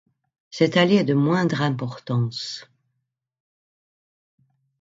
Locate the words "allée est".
0.77-1.03